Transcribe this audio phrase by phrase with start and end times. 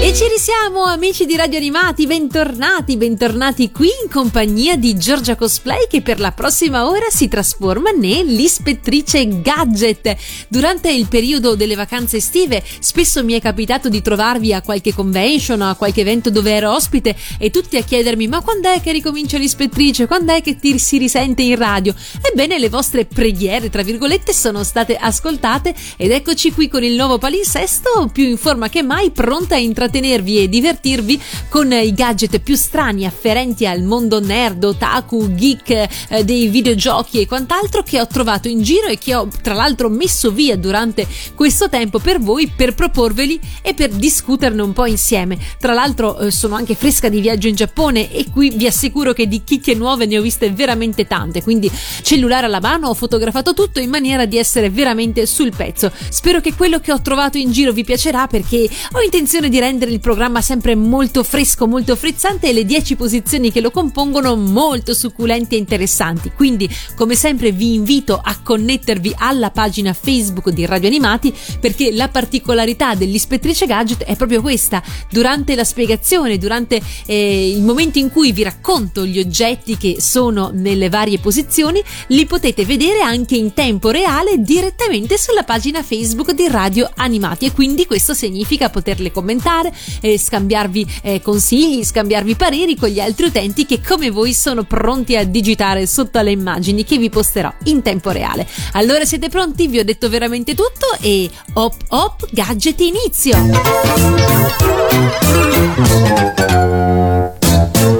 [0.00, 5.88] E ci risiamo amici di Radio Animati, bentornati, bentornati qui in compagnia di Giorgia Cosplay
[5.88, 10.16] che per la prossima ora si trasforma nell'ispettrice gadget.
[10.46, 15.62] Durante il periodo delle vacanze estive spesso mi è capitato di trovarvi a qualche convention,
[15.62, 19.36] a qualche evento dove ero ospite e tutti a chiedermi ma quando è che ricomincia
[19.36, 21.92] l'ispettrice, quando è che ti si risente in radio?
[22.22, 27.18] Ebbene le vostre preghiere tra virgolette sono state ascoltate ed eccoci qui con il nuovo
[27.18, 32.38] palinsesto più in forma che mai pronta a intrattenere intrattenervi e divertirvi con i gadget
[32.40, 35.70] più strani afferenti al mondo nerd, otaku, geek,
[36.08, 39.88] eh, dei videogiochi e quant'altro che ho trovato in giro e che ho tra l'altro
[39.88, 45.38] messo via durante questo tempo per voi per proporveli e per discuterne un po' insieme.
[45.58, 49.26] Tra l'altro eh, sono anche fresca di viaggio in Giappone e qui vi assicuro che
[49.26, 51.70] di chicche nuove ne ho viste veramente tante, quindi
[52.02, 55.90] cellulare alla mano ho fotografato tutto in maniera di essere veramente sul pezzo.
[56.08, 59.77] Spero che quello che ho trovato in giro vi piacerà perché ho intenzione di rendere
[59.86, 64.94] il programma sempre molto fresco, molto frizzante e le 10 posizioni che lo compongono molto
[64.94, 66.32] succulenti e interessanti.
[66.34, 72.08] Quindi, come sempre, vi invito a connettervi alla pagina Facebook di Radio Animati perché la
[72.08, 74.82] particolarità dell'ispettrice gadget è proprio questa.
[75.10, 80.50] Durante la spiegazione, durante eh, il momento in cui vi racconto gli oggetti che sono
[80.52, 86.48] nelle varie posizioni, li potete vedere anche in tempo reale direttamente sulla pagina Facebook di
[86.48, 89.67] Radio Animati e quindi questo significa poterle commentare,
[90.00, 95.16] eh, scambiarvi eh, consigli, scambiarvi pareri con gli altri utenti che come voi sono pronti
[95.16, 98.46] a digitare sotto alle immagini che vi posterò in tempo reale.
[98.72, 99.66] Allora siete pronti?
[99.68, 103.36] Vi ho detto veramente tutto e hop hop gadget inizio!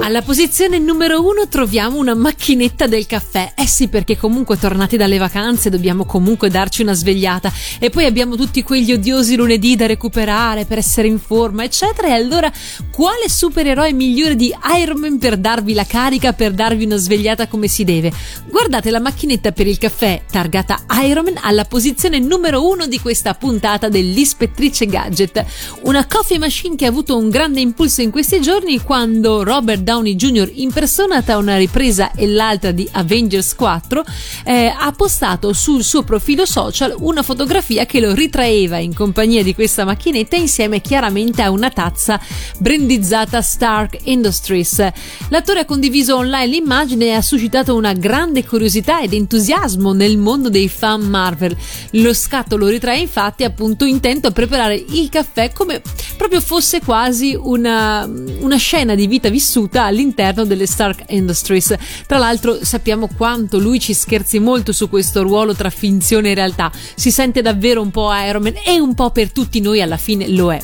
[0.09, 3.53] Alla posizione numero uno troviamo una macchinetta del caffè.
[3.55, 7.53] Eh sì, perché comunque tornati dalle vacanze dobbiamo comunque darci una svegliata.
[7.77, 12.07] E poi abbiamo tutti quegli odiosi lunedì da recuperare per essere in forma, eccetera.
[12.07, 12.51] E allora,
[12.89, 17.67] quale supereroe migliore di Iron Man per darvi la carica, per darvi una svegliata come
[17.67, 18.11] si deve?
[18.49, 23.35] Guardate la macchinetta per il caffè targata Iron Man alla posizione numero uno di questa
[23.35, 25.45] puntata dell'Ispettrice Gadget.
[25.83, 29.97] Una coffee machine che ha avuto un grande impulso in questi giorni quando Robert Downey
[29.99, 30.49] Downey Jr.
[30.53, 34.05] in persona tra una ripresa e l'altra di Avengers 4,
[34.45, 39.53] eh, ha postato sul suo profilo social una fotografia che lo ritraeva in compagnia di
[39.53, 42.19] questa macchinetta insieme chiaramente a una tazza
[42.59, 44.87] brandizzata Stark Industries.
[45.29, 50.49] L'attore ha condiviso online l'immagine e ha suscitato una grande curiosità ed entusiasmo nel mondo
[50.49, 51.57] dei fan Marvel.
[51.91, 55.81] Lo scatto lo ritrae infatti appunto intento a preparare il caffè come
[56.15, 61.75] proprio fosse quasi una, una scena di vita vissuta all'interno delle Stark Industries.
[62.07, 66.71] Tra l'altro sappiamo quanto lui ci scherzi molto su questo ruolo tra finzione e realtà.
[66.95, 70.27] Si sente davvero un po' Iron Man e un po' per tutti noi alla fine
[70.29, 70.61] lo è.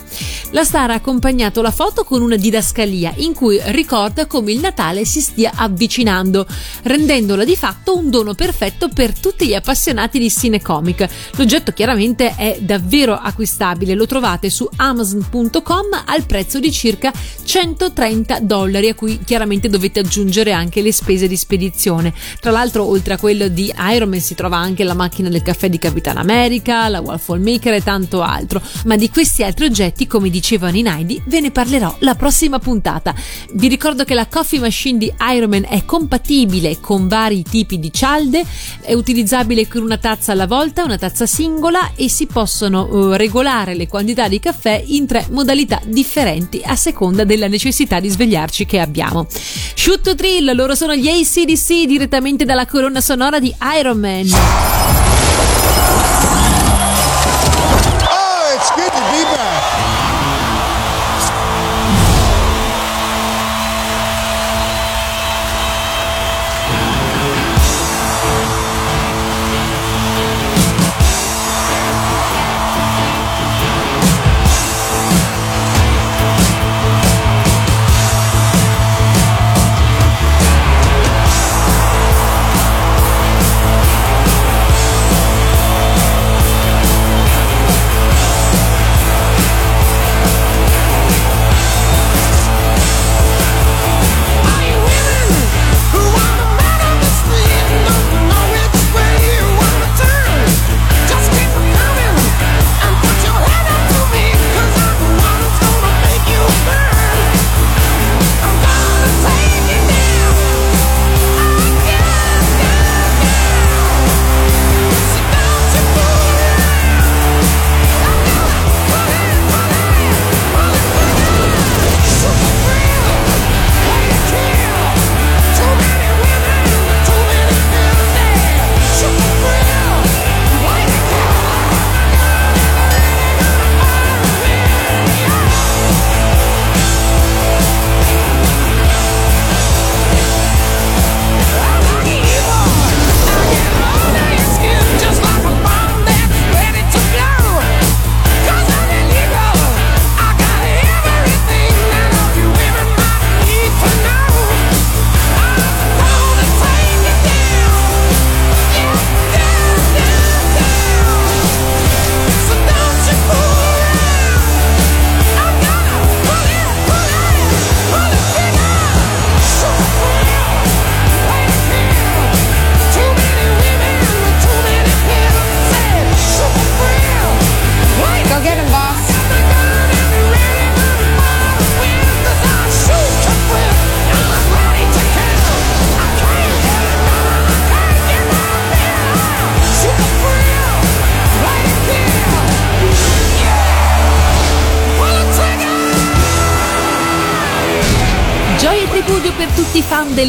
[0.52, 5.04] La star ha accompagnato la foto con una didascalia in cui ricorda come il Natale
[5.04, 6.46] si stia avvicinando,
[6.84, 11.08] rendendola di fatto un dono perfetto per tutti gli appassionati di cinecomic.
[11.36, 17.12] L'oggetto chiaramente è davvero acquistabile, lo trovate su amazon.com al prezzo di circa
[17.44, 22.14] 130 dollari a cui chiaramente dovete aggiungere anche le spese di spedizione.
[22.40, 25.70] Tra l'altro, oltre a quello di Iron Man, si trova anche la macchina del caffè
[25.70, 28.62] di Capitan America, la Waffle Maker e tanto altro.
[28.86, 33.14] Ma di questi altri oggetti, come dicevano in Heidi, ve ne parlerò la prossima puntata.
[33.54, 37.92] Vi ricordo che la coffee machine di Iron Man è compatibile con vari tipi di
[37.92, 38.44] cialde,
[38.82, 43.76] è utilizzabile con una tazza alla volta, una tazza singola e si possono uh, regolare
[43.76, 48.80] le quantità di caffè in tre modalità differenti a seconda della necessità di svegliarci che
[48.80, 49.28] abbiamo ascoltiamo.
[49.76, 55.15] Shoot Thrill, loro sono gli ACDC direttamente dalla colonna sonora di Iron Man.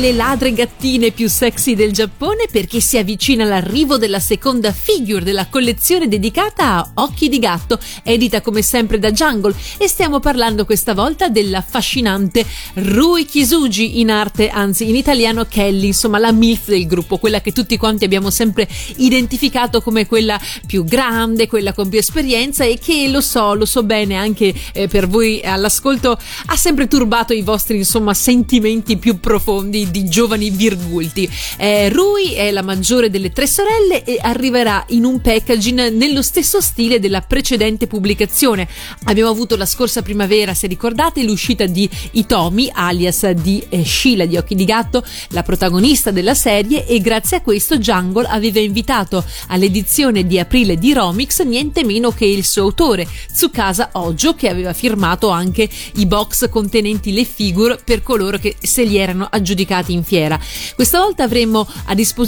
[0.06, 5.46] Delle ladre gattine più sexy del Giappone perché si avvicina l'arrivo della seconda figure della
[5.46, 10.94] collezione dedicata a Occhi di Gatto, edita come sempre da Jungle e stiamo parlando questa
[10.94, 12.44] volta dell'affascinante
[12.75, 17.52] Rui Kisuji in arte, anzi in italiano Kelly, insomma la MILF del gruppo, quella che
[17.52, 23.08] tutti quanti abbiamo sempre identificato come quella più grande, quella con più esperienza e che
[23.08, 27.76] lo so, lo so bene anche eh, per voi all'ascolto ha sempre turbato i vostri
[27.76, 31.28] insomma sentimenti più profondi di giovani virgulti.
[31.56, 36.61] Eh, Rui è la maggiore delle tre sorelle e arriverà in un packaging nello stesso
[36.61, 38.69] stile della precedente pubblicazione.
[39.06, 44.37] Abbiamo avuto la scorsa primavera, se ricordate, l'uscita di Itomi, alias di eh, Sheila di
[44.37, 50.25] Occhi di Gatto, la protagonista della serie, e grazie a questo Jungle aveva invitato all'edizione
[50.25, 55.31] di aprile di Romix niente meno che il suo autore, Tsukasa Ojo, che aveva firmato
[55.31, 60.05] anche i box contenenti le figure per coloro che se li erano erano aggiudicati in
[60.05, 60.38] fiera.
[60.75, 62.25] Questa volta avremo a disposizione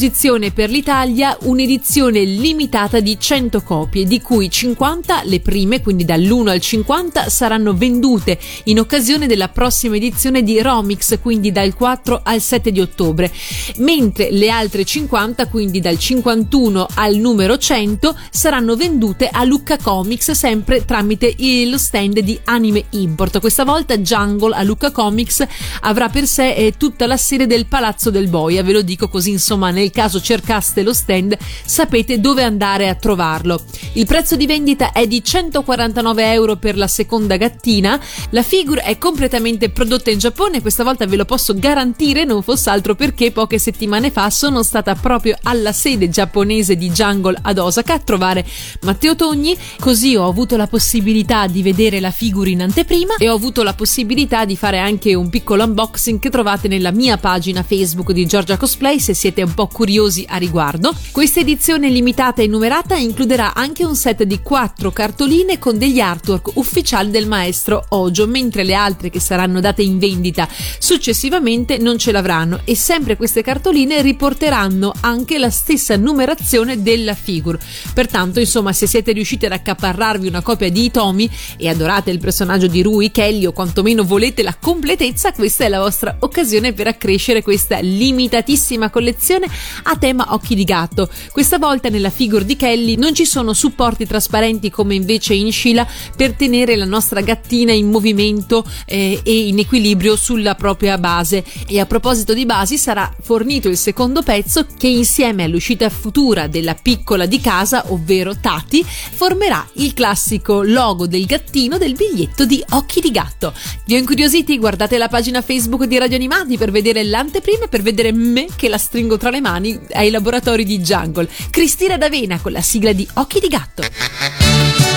[0.53, 6.61] per l'Italia un'edizione limitata di 100 copie, di cui 50 le prime, quindi dall'1 al
[6.61, 12.71] 50, saranno vendute in occasione della prossima edizione di Romix, quindi dal 4 al 7
[12.71, 13.33] di ottobre,
[13.79, 20.31] mentre le altre 50, quindi dal 51 al numero 100, saranno vendute a Lucca Comics
[20.31, 21.35] sempre tramite
[21.67, 23.41] lo stand di Anime Import.
[23.41, 25.45] Questa volta Jungle a Lucca Comics
[25.81, 29.31] avrà per sé eh, tutta la serie del Palazzo del Boia, ve lo dico così
[29.31, 33.63] insomma nel caso cercaste lo stand sapete dove andare a trovarlo.
[33.93, 38.99] Il prezzo di vendita è di 149 euro per la seconda gattina, la figure è
[38.99, 43.59] completamente prodotta in Giappone, questa volta ve lo posso garantire, non fosse altro perché poche
[43.59, 48.45] settimane fa sono stata proprio alla sede giapponese di Jungle ad Osaka a trovare
[48.83, 53.35] Matteo Togni, così ho avuto la possibilità di vedere la figure in anteprima e ho
[53.35, 58.13] avuto la possibilità di fare anche un piccolo unboxing che trovate nella mia pagina Facebook
[58.13, 60.95] di Giorgia Cosplay se siete un po' curiosi a riguardo.
[61.13, 66.51] Questa edizione limitata e numerata includerà anche un set di quattro cartoline con degli artwork
[66.55, 72.13] ufficiali del maestro Ojo, mentre le altre che saranno date in vendita successivamente non ce
[72.13, 77.59] l'avranno e sempre queste cartoline riporteranno anche la stessa numerazione della figure.
[77.95, 82.67] Pertanto, insomma, se siete riusciti ad accaparrarvi una copia di Itomi e adorate il personaggio
[82.67, 87.43] di Rui Kelly o quantomeno volete la completezza, questa è la vostra occasione per accrescere
[87.43, 89.47] questa limitatissima collezione
[89.85, 91.09] a tema occhi di gatto.
[91.33, 95.87] Questa volta nella figure di Kelly non ci sono supporti trasparenti come invece in Sheila
[96.17, 101.45] per tenere la nostra gattina in movimento eh, e in equilibrio sulla propria base.
[101.67, 106.75] E a proposito di basi sarà fornito il secondo pezzo che insieme all'uscita futura della
[106.75, 113.01] piccola di casa, ovvero Tati, formerà il classico logo del gattino del biglietto di Occhi
[113.01, 113.53] di Gatto.
[113.85, 114.59] Vi ho incuriositi?
[114.59, 118.69] Guardate la pagina Facebook di Radio Animati per vedere l'anteprima e per vedere me che
[118.69, 121.29] la stringo tra le mani ai laboratori di Jungle.
[121.51, 124.88] Cristina D'Avena con la sigla di Occhi di Gatto.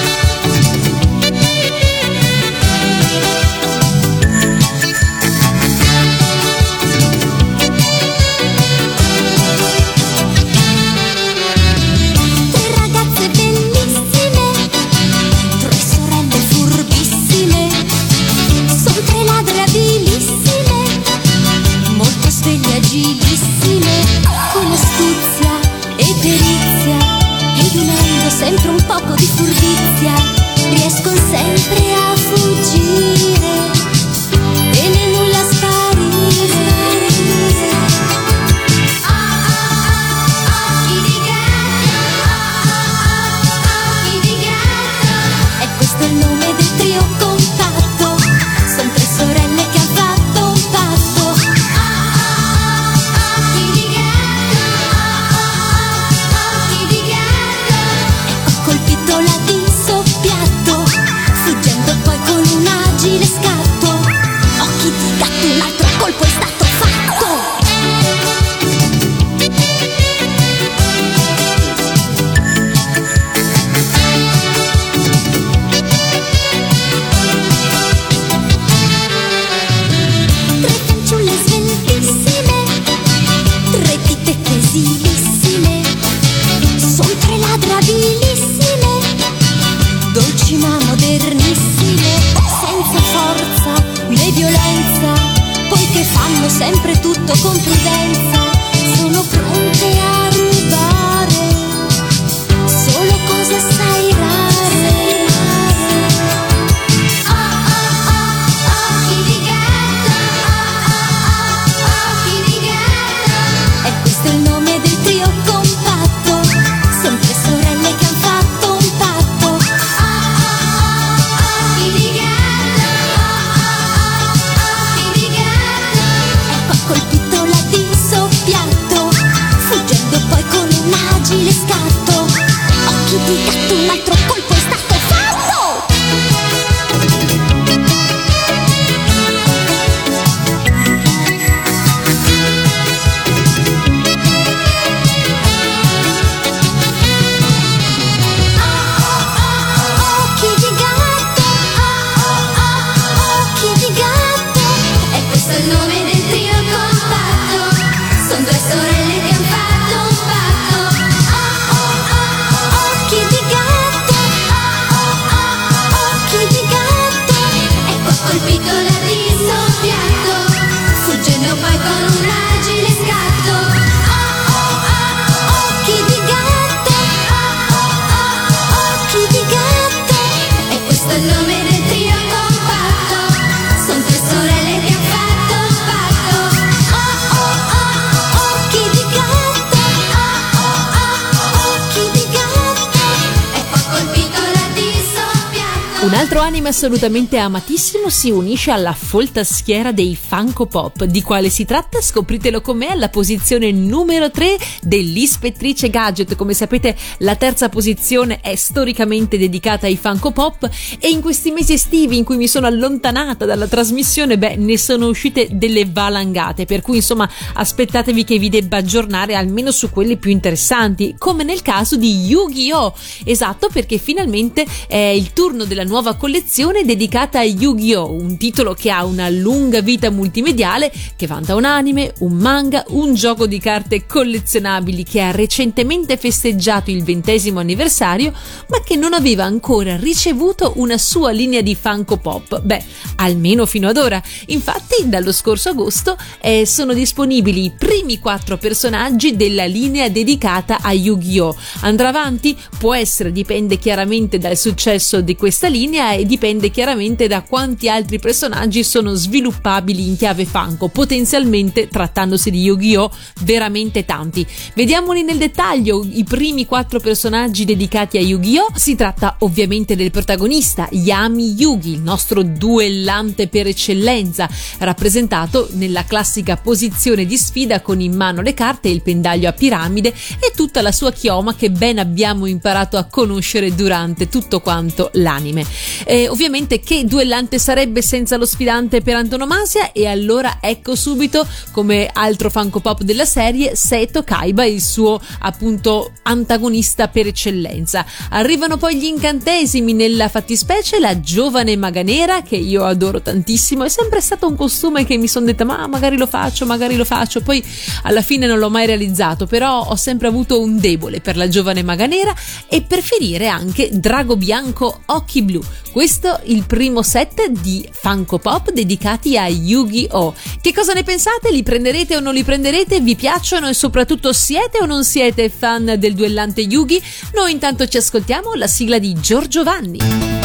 [196.15, 201.03] Altro anime assolutamente amatissimo si unisce alla folta schiera dei Funko Pop.
[201.03, 202.01] Di quale si tratta?
[202.01, 206.35] Scopritelo con me alla posizione numero 3 dell'Ispettrice Gadget.
[206.35, 210.67] Come sapete, la terza posizione è storicamente dedicata ai Funko Pop
[210.99, 215.07] e in questi mesi estivi in cui mi sono allontanata dalla trasmissione, beh, ne sono
[215.07, 220.31] uscite delle valangate, per cui insomma, aspettatevi che vi debba aggiornare almeno su quelli più
[220.31, 222.95] interessanti, come nel caso di Yu-Gi-Oh!
[223.23, 228.89] Esatto, perché finalmente è il turno della nuova collezione dedicata a Yu-Gi-Oh!, un titolo che
[228.89, 234.05] ha una lunga vita multimediale che vanta un anime, un manga, un gioco di carte
[234.05, 238.31] collezionabili che ha recentemente festeggiato il ventesimo anniversario,
[238.69, 242.61] ma che non aveva ancora ricevuto una sua linea di Funko Pop.
[242.61, 242.83] Beh,
[243.17, 244.23] almeno fino ad ora.
[244.45, 250.93] Infatti, dallo scorso agosto eh, sono disponibili i primi quattro personaggi della linea dedicata a
[250.93, 251.53] Yu-Gi-Oh!
[251.81, 252.57] Andrà avanti?
[252.79, 257.89] Può essere, dipende chiaramente dal successo di questa linea linea e dipende chiaramente da quanti
[257.89, 263.11] altri personaggi sono sviluppabili in chiave Funko, potenzialmente trattandosi di Yu-Gi-Oh!
[263.41, 264.45] veramente tanti.
[264.75, 268.73] Vediamoli nel dettaglio i primi quattro personaggi dedicati a Yu-Gi-Oh!
[268.75, 274.47] Si tratta ovviamente del protagonista Yami Yugi, il nostro duellante per eccellenza,
[274.79, 279.53] rappresentato nella classica posizione di sfida con in mano le carte e il pendaglio a
[279.53, 285.09] piramide e tutta la sua chioma che ben abbiamo imparato a conoscere durante tutto quanto
[285.13, 285.70] l'anime.
[286.05, 289.91] Eh, ovviamente che duellante sarebbe senza lo sfidante per antonomasia?
[289.91, 296.11] E allora ecco subito come altro Funko Pop della serie Seto Kaiba il suo appunto
[296.23, 298.05] antagonista per eccellenza.
[298.29, 303.89] Arrivano poi gli incantesimi nella fattispecie la giovane maga nera che io adoro tantissimo, è
[303.89, 307.41] sempre stato un costume che mi sono detta ma magari lo faccio, magari lo faccio,
[307.41, 307.63] poi
[308.03, 311.83] alla fine non l'ho mai realizzato, però ho sempre avuto un debole per la giovane
[311.83, 312.33] maga nera
[312.67, 313.01] e per
[313.47, 315.60] anche Drago Bianco Occhi Blu
[315.91, 320.33] questo è il primo set di Funko Pop dedicati a Yu-Gi-Oh!
[320.59, 321.51] Che cosa ne pensate?
[321.51, 322.99] Li prenderete o non li prenderete?
[323.01, 327.01] Vi piacciono e soprattutto siete o non siete fan del duellante Yugi?
[327.33, 330.40] Noi intanto ci ascoltiamo la sigla di Giorgio Vanni.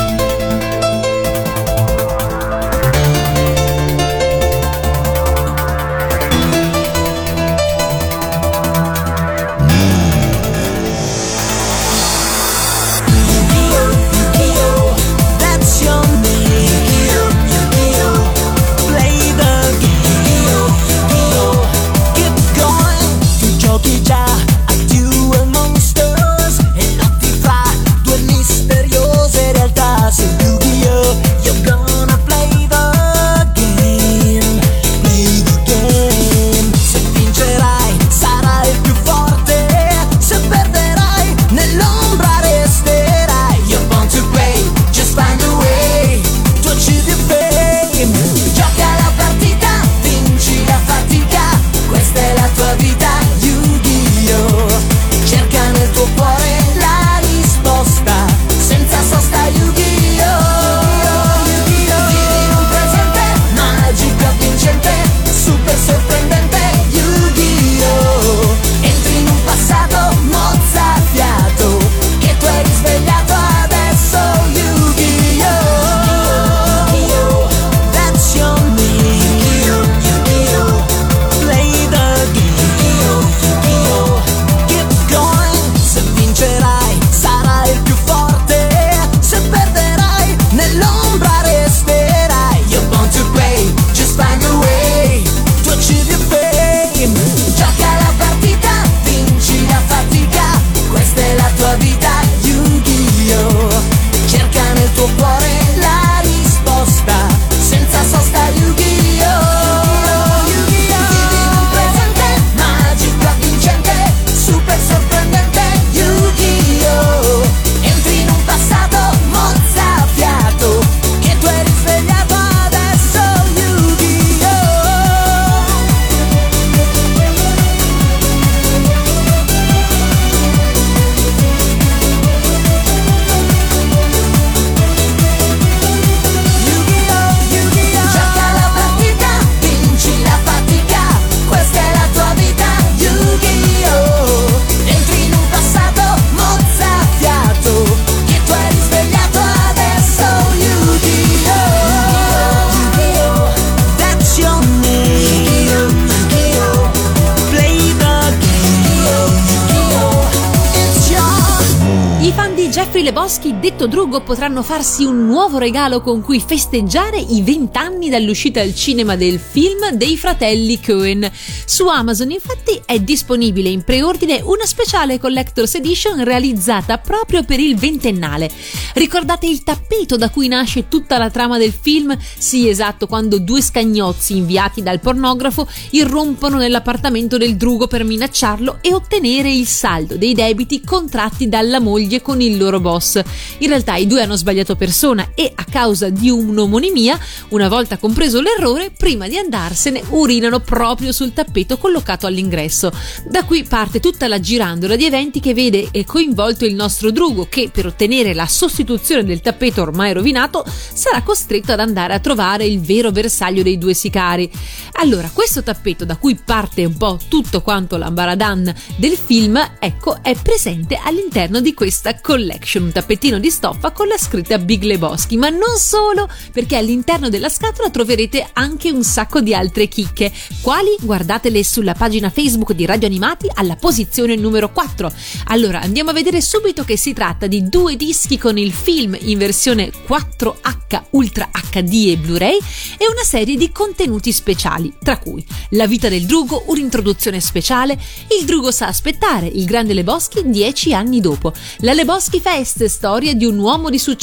[164.57, 169.91] Potranno farsi un nuovo regalo con cui festeggiare i vent'anni dall'uscita al cinema del film
[169.93, 171.31] dei fratelli Cohen.
[171.67, 177.77] Su Amazon infatti è disponibile in preordine una speciale Collector's Edition realizzata proprio per il
[177.77, 178.51] ventennale.
[178.95, 182.17] Ricordate il tappeto da cui nasce tutta la trama del film?
[182.39, 188.95] Sì, esatto, quando due scagnozzi inviati dal pornografo irrompono nell'appartamento del Drugo per minacciarlo e
[188.95, 193.21] ottenere il saldo dei debiti contratti dalla moglie con il loro boss.
[193.59, 194.45] In realtà i due hanno sbagliato
[194.77, 201.13] persona e a causa di un'omonimia, una volta compreso l'errore, prima di andarsene urinano proprio
[201.13, 202.91] sul tappeto collocato all'ingresso.
[203.27, 207.69] Da qui parte tutta la girandola di eventi che vede coinvolto il nostro Drugo che
[207.73, 212.81] per ottenere la sostituzione del tappeto ormai rovinato sarà costretto ad andare a trovare il
[212.81, 214.51] vero bersaglio dei due sicari.
[214.99, 220.35] Allora, questo tappeto da cui parte un po' tutto quanto l'ambaradan del film, ecco, è
[220.41, 225.49] presente all'interno di questa collection, un tappetino di stoffa con la scritta Big Lebowski, ma
[225.49, 230.33] non solo, perché all'interno della scatola troverete anche un sacco di altre chicche.
[230.61, 230.97] Quali?
[231.01, 235.13] Guardatele sulla pagina Facebook di Radio Animati alla posizione numero 4.
[235.47, 239.39] Allora, andiamo a vedere subito che si tratta di due dischi con il film in
[239.39, 242.59] versione 4H Ultra HD e Blu-ray
[242.97, 247.99] e una serie di contenuti speciali, tra cui La vita del Drugo, un'introduzione speciale,
[248.39, 253.45] Il Drugo sa aspettare, il grande Leboschi dieci anni dopo, la Leboschi Fest, storia di
[253.45, 254.16] un uomo di successo,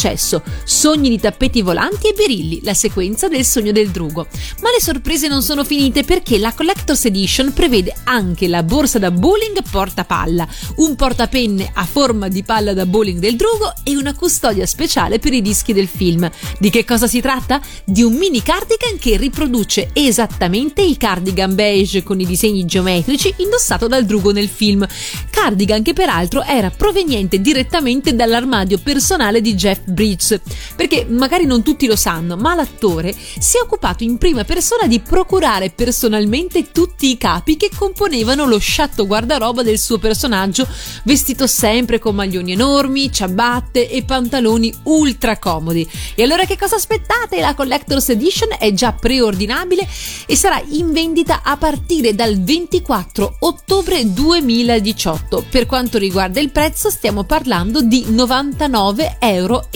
[0.63, 4.27] sogni di tappeti volanti e berilli, la sequenza del sogno del Drugo.
[4.61, 9.11] Ma le sorprese non sono finite perché la Collector's Edition prevede anche la borsa da
[9.11, 14.65] bowling portapalla, un portapenne a forma di palla da bowling del Drugo e una custodia
[14.65, 16.29] speciale per i dischi del film.
[16.59, 17.61] Di che cosa si tratta?
[17.83, 23.87] Di un mini cardigan che riproduce esattamente il cardigan beige con i disegni geometrici indossato
[23.87, 24.85] dal Drugo nel film.
[25.29, 30.39] Cardigan che peraltro era proveniente direttamente dall'armadio personale di Jeff Bridges.
[30.75, 34.99] Perché magari non tutti lo sanno, ma l'attore si è occupato in prima persona di
[34.99, 40.67] procurare personalmente tutti i capi che componevano lo sciatto guardaroba del suo personaggio,
[41.03, 45.87] vestito sempre con maglioni enormi, ciabatte e pantaloni ultra comodi.
[46.15, 47.39] E allora che cosa aspettate?
[47.39, 49.87] La Collector's Edition è già preordinabile
[50.25, 55.45] e sarà in vendita a partire dal 24 ottobre 2018.
[55.49, 59.67] Per quanto riguarda il prezzo stiamo parlando di 99,90 euro.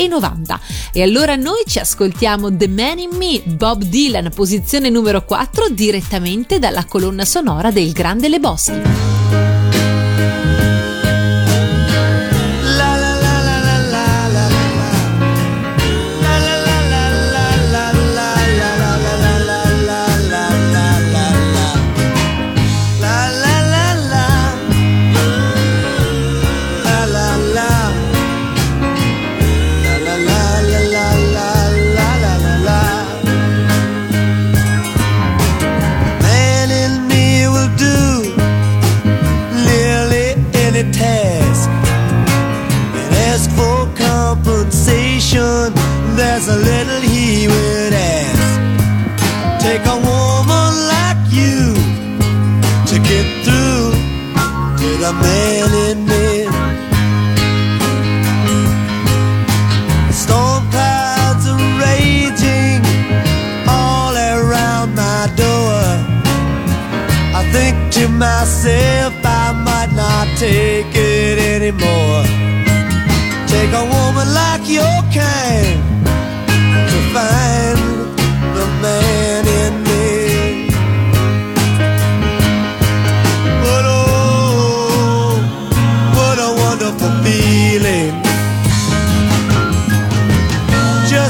[0.94, 6.60] E allora noi ci ascoltiamo The Man in Me, Bob Dylan, posizione numero 4 direttamente
[6.60, 8.82] dalla colonna sonora del Grande Leboschi.
[8.82, 9.17] Sempre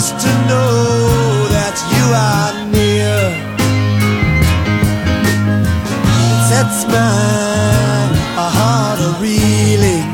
[0.08, 3.20] just to know that you are near.
[6.24, 8.08] It sets my
[8.56, 10.08] heart a reeling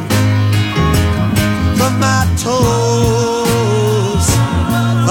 [1.78, 4.28] from my toes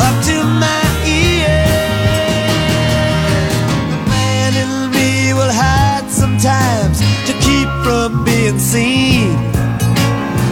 [0.07, 1.77] up to my ears.
[3.92, 9.31] The man in me will hide sometimes to keep from being seen,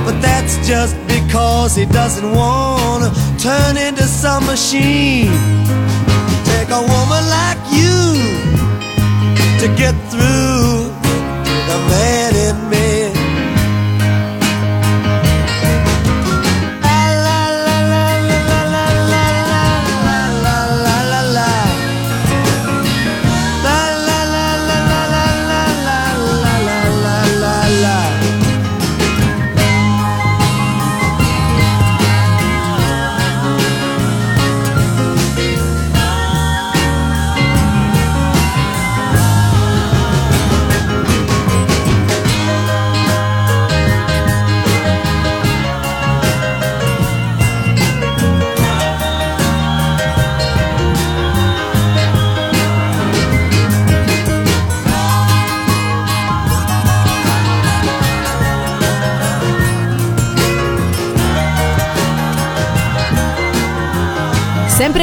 [0.05, 2.80] but that's just because he doesn't want
[3.41, 5.33] turn into some machine.
[6.45, 8.21] Take a woman like you
[9.61, 10.60] to get through.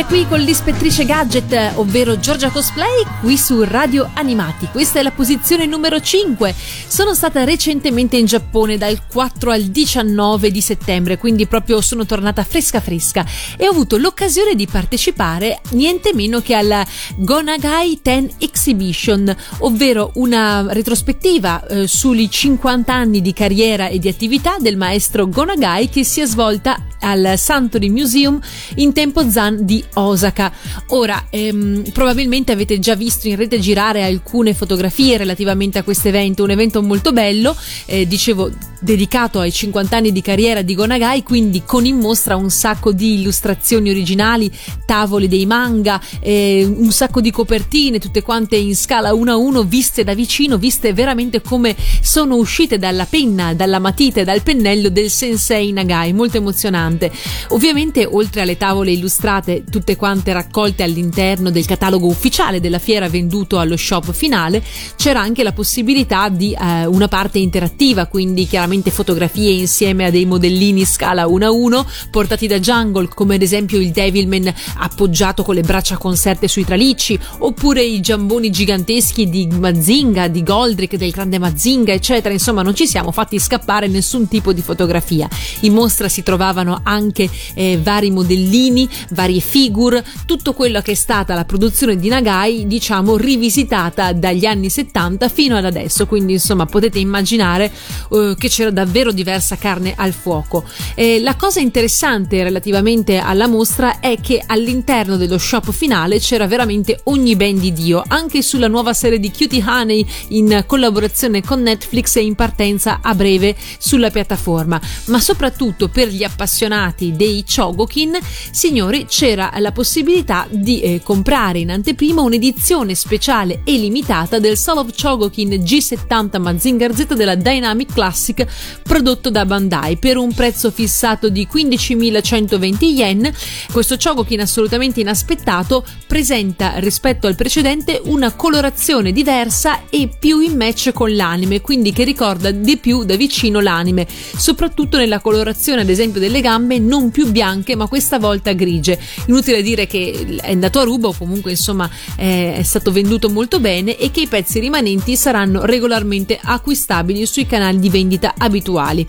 [0.07, 4.67] Qui con l'ispettrice Gadget, ovvero Giorgia Cosplay, qui su Radio Animati.
[4.71, 6.55] Questa è la posizione numero 5.
[6.87, 12.43] Sono stata recentemente in Giappone dal 4 al 19 di settembre, quindi proprio sono tornata
[12.43, 13.25] fresca fresca
[13.57, 16.85] e ho avuto l'occasione di partecipare niente meno che alla
[17.17, 24.55] Gonagai 10 Exhibition, ovvero una retrospettiva eh, sui 50 anni di carriera e di attività
[24.59, 28.39] del maestro Gonagai che si è svolta al Santori Museum
[28.75, 30.51] in tempo Zan di Osaka.
[30.88, 36.43] Ora, ehm, probabilmente avete già visto in rete girare alcune fotografie relativamente a questo evento,
[36.43, 37.55] un evento molto bello,
[37.86, 42.49] eh, dicevo dedicato ai 50 anni di carriera di Gonagai, quindi con in mostra un
[42.49, 44.51] sacco di illustrazioni originali,
[44.86, 49.63] tavoli dei manga, eh, un sacco di copertine, tutte quante in scala 1 a 1,
[49.63, 54.89] viste da vicino, viste veramente come sono uscite dalla penna, dalla matita e dal pennello
[54.89, 57.12] del sensei Nagai, molto emozionante.
[57.49, 63.60] Ovviamente, oltre alle tavole illustrate, tutte quante raccolte all'interno del catalogo ufficiale della fiera venduto
[63.60, 64.62] allo shop finale,
[64.97, 70.26] c'era anche la possibilità di eh, una parte interattiva, quindi chiaramente fotografie insieme a dei
[70.26, 75.56] modellini scala 1 a 1 portati da Jungle come ad esempio il Devilman appoggiato con
[75.56, 81.39] le braccia conserte sui tralicci oppure i giamboni giganteschi di Mazinga, di Goldrick, del grande
[81.39, 82.34] Mazinga eccetera.
[82.34, 85.30] Insomma non ci siamo fatti scappare nessun tipo di fotografia.
[85.62, 89.76] In mostra si trovavano anche eh, vari modellini varie figure
[90.25, 95.55] tutto quello che è stata la produzione di Nagai diciamo rivisitata dagli anni 70 fino
[95.55, 97.71] ad adesso quindi insomma potete immaginare
[98.11, 100.63] eh, che c'era davvero diversa carne al fuoco.
[100.95, 107.01] Eh, la cosa interessante relativamente alla mostra è che all'interno dello shop finale c'era veramente
[107.05, 112.15] ogni ben di Dio, anche sulla nuova serie di Cutie Honey in collaborazione con Netflix
[112.15, 114.79] e in partenza a breve sulla piattaforma.
[115.05, 118.17] Ma soprattutto per gli appassionati dei Chogokin,
[118.51, 124.80] signori, c'era la possibilità di eh, comprare in anteprima un'edizione speciale e limitata del Soul
[124.80, 128.45] of Chogokin G70 Mazinger Z della Dynamic Classic
[128.84, 133.34] prodotto da Bandai per un prezzo fissato di 15.120 yen.
[133.71, 140.91] Questo Chogokin assolutamente inaspettato presenta rispetto al precedente una colorazione diversa e più in match
[140.93, 146.19] con l'anime, quindi che ricorda di più da vicino l'anime, soprattutto nella colorazione ad esempio
[146.19, 148.99] delle gambe non più bianche ma questa volta grigie.
[149.27, 154.11] Inutile dire che è andato a rubo, comunque insomma è stato venduto molto bene e
[154.11, 159.05] che i pezzi rimanenti saranno regolarmente acquistabili sui canali di vendita abituali.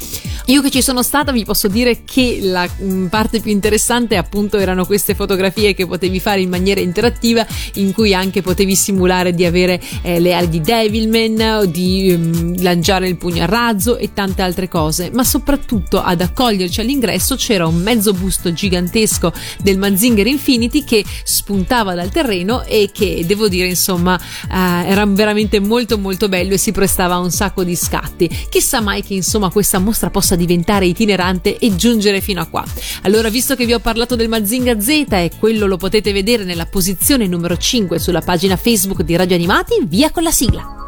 [0.47, 4.57] Io che ci sono stata vi posso dire che la mm, parte più interessante appunto
[4.57, 9.45] erano queste fotografie che potevi fare in maniera interattiva in cui anche potevi simulare di
[9.45, 14.41] avere eh, le ali di Devilman, di um, lanciare il pugno a razzo e tante
[14.41, 19.33] altre cose, ma soprattutto ad accoglierci all'ingresso c'era un mezzo busto gigantesco
[19.63, 25.59] del Manzinger Infinity che spuntava dal terreno e che devo dire insomma eh, era veramente
[25.61, 28.29] molto molto bello e si prestava a un sacco di scatti.
[28.49, 32.65] Chissà mai che insomma questa mostra possa diventare itinerante e giungere fino a qua.
[33.03, 36.67] Allora, visto che vi ho parlato del Mazinga Z e quello lo potete vedere nella
[36.67, 40.88] posizione numero 5 sulla pagina Facebook di Radio Animati, via con la sigla.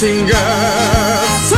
[0.00, 1.56] c'è Matzinger, sì!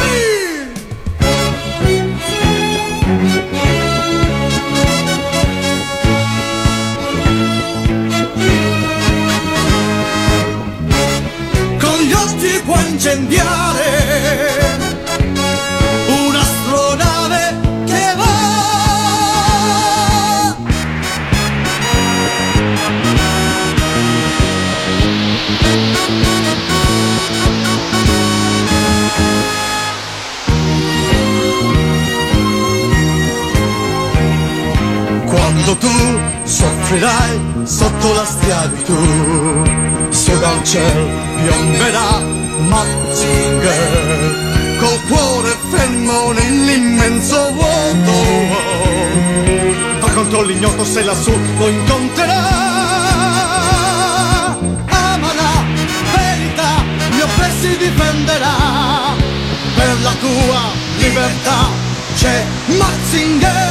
[11.78, 14.51] Con gli occhi può incendiare
[35.64, 39.62] Quando tu soffrirai sotto la schiavitù,
[40.10, 41.08] su dal cielo
[41.40, 42.18] piomberà
[42.66, 43.76] Mazinger,
[44.80, 48.12] col cuore fermo nell'immenso vuoto.
[50.00, 52.40] Va con contro l'ignoto se lassù lo incontrerà.
[54.88, 55.64] Ama la
[56.12, 59.14] verità, gli oppressi difenderà.
[59.76, 60.60] Per la tua
[60.98, 61.68] libertà
[62.16, 62.44] c'è.
[62.66, 63.61] Mazinger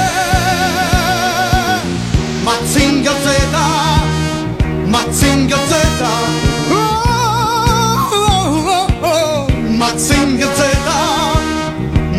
[9.77, 10.97] Matsim Gazeta,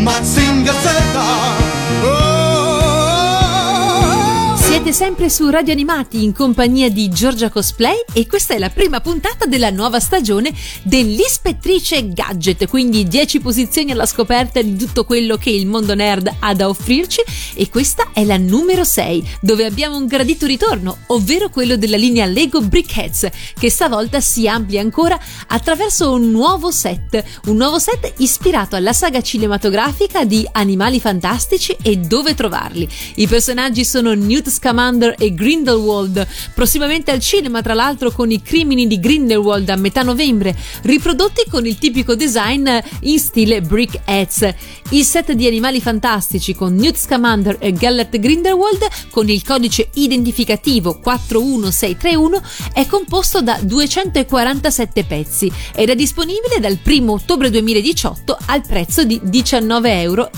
[0.03, 1.02] Matsim Gazeta.
[4.93, 9.01] Siete sempre su Radio Animati in compagnia di Giorgia Cosplay e questa è la prima
[9.01, 10.53] puntata della nuova stagione
[10.83, 16.55] dell'Ispettrice Gadget, quindi 10 posizioni alla scoperta di tutto quello che il mondo nerd ha
[16.55, 17.23] da offrirci.
[17.55, 22.27] E questa è la numero 6 dove abbiamo un gradito ritorno, ovvero quello della linea
[22.27, 23.29] Lego Brickheads
[23.59, 29.23] che stavolta si amplia ancora attraverso un nuovo set, un nuovo set ispirato alla saga
[29.23, 32.87] cinematografica di Animali Fantastici e dove trovarli.
[33.17, 34.81] I personaggi sono Newt Scamander
[35.16, 40.57] e Grindelwald, prossimamente al cinema tra l'altro con i crimini di Grindelwald a metà novembre,
[40.83, 42.68] riprodotti con il tipico design
[43.03, 44.55] in stile Brickheads.
[44.90, 50.99] Il set di Animali Fantastici con Newt Scamander e Gellert Grindelwald con il codice identificativo
[50.99, 52.42] 41631
[52.73, 59.21] è composto da 247 pezzi ed è disponibile dal 1 ottobre 2018 al prezzo di
[59.25, 60.31] 19,99 euro.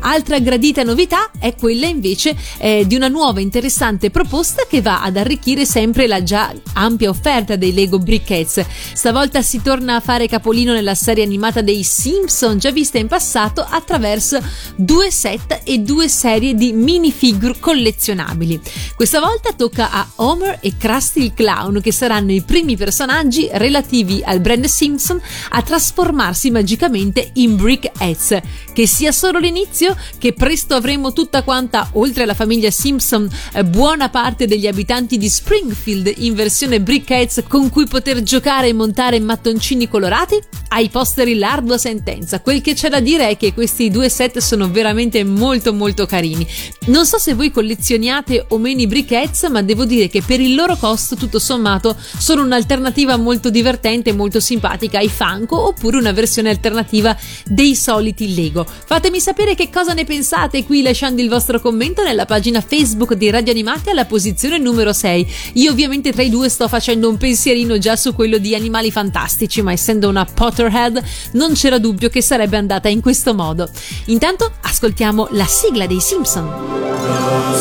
[0.00, 5.16] Altra gradita novità è quella invece eh, di una nuova interessante proposta che va ad
[5.16, 8.64] arricchire sempre la già ampia offerta dei Lego Brickheads.
[8.92, 13.66] Stavolta si torna a fare capolino nella serie animata dei Simpson già vista in passato
[13.68, 14.40] attraverso
[14.76, 18.60] due set e due serie di minifigure collezionabili.
[18.94, 24.22] Questa volta tocca a Homer e Krusty il Clown che saranno i primi personaggi relativi
[24.24, 25.20] al brand Simpson
[25.50, 28.38] a trasformarsi magicamente in Brickheads.
[28.72, 34.08] Che sia solo l'inizio, che presto avremo tutta quanta, oltre alla famiglia Simpson, eh, buona
[34.08, 39.88] parte degli abitanti di Springfield in versione Brickheads con cui poter giocare e montare mattoncini
[39.88, 40.38] colorati?
[40.68, 42.40] Ai posteri l'ardua sentenza.
[42.40, 46.46] Quel che c'è da dire è che questi due set sono veramente molto molto carini.
[46.86, 50.54] Non so se voi collezioniate o meno i Brickheads, ma devo dire che per il
[50.54, 56.12] loro costo, tutto sommato, sono un'alternativa molto divertente e molto simpatica ai Funko oppure una
[56.12, 58.66] versione alternativa dei soliti Lego.
[58.66, 63.28] Fatemi sapere che cosa ne pensate qui lasciando il vostro commento nella pagina Facebook di
[63.30, 65.34] Radio Animati alla posizione numero 6.
[65.54, 69.60] Io ovviamente tra i due sto facendo un pensierino già su quello di Animali Fantastici,
[69.60, 73.68] ma essendo una Potterhead non c'era dubbio che sarebbe andata in questo modo.
[74.06, 77.54] Intanto ascoltiamo la sigla dei Simpson.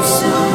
[0.00, 0.49] prossimo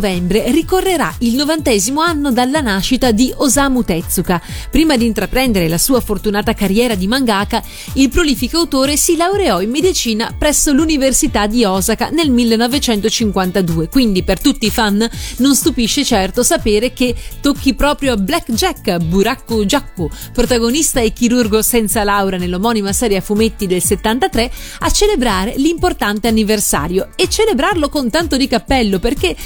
[0.00, 4.40] novembre ricorrerà il novantesimo anno dalla nascita di Osamu Tezuka.
[4.70, 7.62] Prima di intraprendere la sua fortunata carriera di mangaka,
[7.94, 13.90] il prolifico autore si laureò in medicina presso l'Università di Osaka nel 1952.
[13.90, 19.66] Quindi per tutti i fan non stupisce certo sapere che tocchi proprio a Blackjack Buraku
[19.66, 26.26] Jakku, protagonista e chirurgo senza laurea nell'omonima serie a fumetti del 73, a celebrare l'importante
[26.26, 29.36] anniversario e celebrarlo con tanto di cappello perché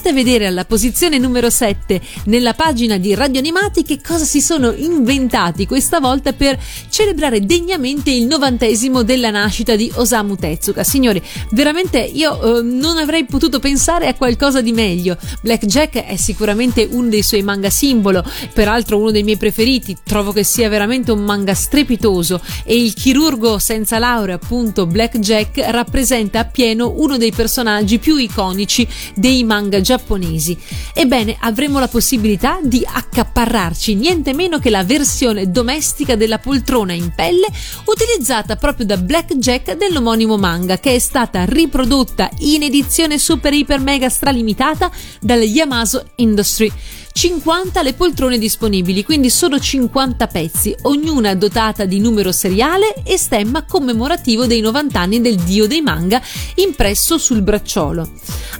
[0.00, 4.40] andate a vedere alla posizione numero 7 nella pagina di Radio Animati che cosa si
[4.40, 6.58] sono inventati questa volta per
[6.88, 10.84] celebrare degnamente il novantesimo della nascita di Osamu Tezuka.
[10.84, 15.18] Signori, veramente io eh, non avrei potuto pensare a qualcosa di meglio.
[15.42, 20.32] Black Jack è sicuramente uno dei suoi manga simbolo, peraltro uno dei miei preferiti, trovo
[20.32, 26.38] che sia veramente un manga strepitoso e il chirurgo senza laurea, appunto Black Jack, rappresenta
[26.38, 30.56] appieno uno dei personaggi più iconici dei manga giapponesi.
[30.94, 37.12] Ebbene, avremo la possibilità di accaparrarci niente meno che la versione domestica della poltrona in
[37.14, 37.46] pelle
[37.84, 43.80] utilizzata proprio da Black Jack dell'omonimo manga che è stata riprodotta in edizione super iper
[43.80, 44.90] mega stralimitata
[45.20, 46.70] dalla Yamaso Industry.
[47.12, 53.64] 50 le poltrone disponibili, quindi sono 50 pezzi, ognuna dotata di numero seriale e stemma
[53.64, 56.22] commemorativo dei 90 anni del dio dei manga
[56.56, 58.10] impresso sul bracciolo.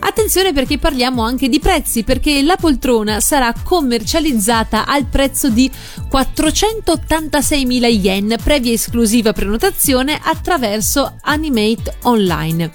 [0.01, 5.71] Attenzione perché parliamo anche di prezzi, perché la poltrona sarà commercializzata al prezzo di
[6.11, 12.71] 486.000 yen, previa esclusiva prenotazione attraverso Animate Online.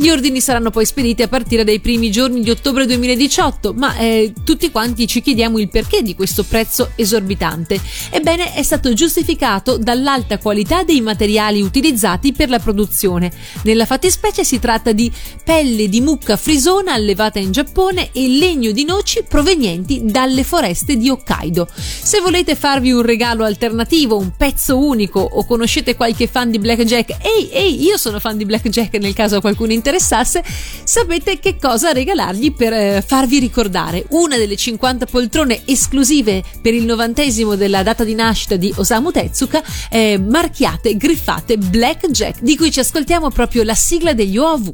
[0.00, 4.32] Gli ordini saranno poi spediti a partire dai primi giorni di ottobre 2018, ma eh,
[4.44, 7.80] tutti quanti ci chiediamo il perché di questo prezzo esorbitante.
[8.10, 13.32] Ebbene, è stato giustificato dall'alta qualità dei materiali utilizzati per la produzione.
[13.64, 15.12] Nella fattispecie si tratta di
[15.44, 21.10] pelle di mucca frisona allevata in Giappone e legno di noci provenienti dalle foreste di
[21.10, 21.68] Hokkaido.
[21.74, 27.16] Se volete farvi un regalo alternativo, un pezzo unico o conoscete qualche fan di Blackjack,
[27.20, 30.44] ehi, ehi, io sono fan di Blackjack nel caso qualcuno interessasse,
[30.84, 34.04] sapete che cosa regalargli per eh, farvi ricordare?
[34.10, 39.60] Una delle 50 poltrone esclusive per il novantesimo della data di nascita di Osamu Tezuka,
[39.90, 44.70] eh, marchiate, griffate Blackjack, di cui ci ascoltiamo proprio la sigla degli OAV.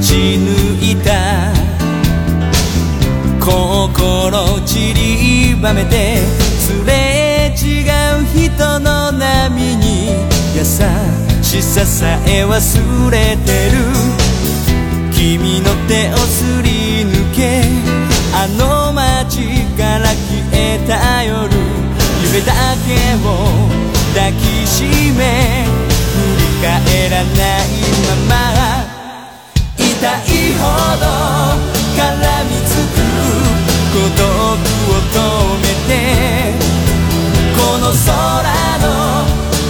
[0.00, 1.52] ち抜いた。
[3.40, 6.18] 心散りばめて
[6.60, 7.82] すれ違
[8.20, 10.10] う人の波に
[10.54, 10.62] 優
[11.42, 13.78] しささえ忘れてる。
[15.12, 17.62] 君の手をすり抜け
[18.34, 20.14] あの街から消
[20.52, 21.50] えた夜
[22.22, 22.52] 夢だ
[22.86, 23.26] けを
[24.14, 24.84] 抱きし
[25.16, 27.66] め振り返らない
[28.28, 28.36] ま
[28.92, 28.97] ま。
[29.98, 30.62] 痛いほ
[31.00, 31.02] ど
[31.96, 32.06] 絡
[32.48, 33.02] みつく
[33.92, 35.18] 孤独を止
[35.58, 35.90] めて
[37.56, 38.06] この空
[38.78, 38.86] の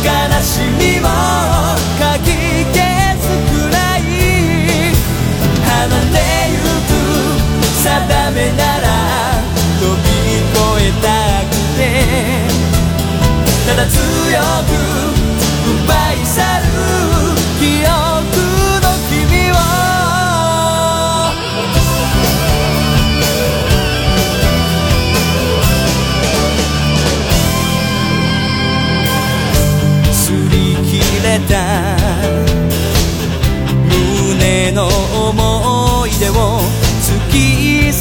[0.05, 0.07] 悲
[0.43, 1.09] しみも
[1.99, 2.29] かき
[2.77, 2.79] 消
[3.17, 4.01] すくらい
[5.65, 5.73] 離
[6.13, 6.18] れ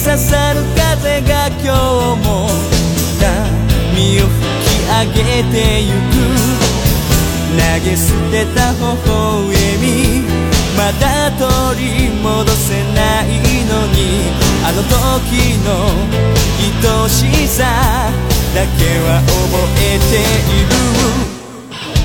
[0.08, 1.68] 刺さる風が今日
[2.24, 2.48] も
[3.20, 6.16] 波を吹き上げてゆく。
[7.52, 9.12] 投げ捨てた微笑
[9.82, 10.24] み
[10.78, 11.44] まだ取
[11.84, 11.88] り
[12.22, 13.28] 戻せない
[13.68, 14.32] のに
[14.64, 15.68] あの時の
[16.72, 17.64] 愛しさ
[18.56, 20.72] だけは覚えている。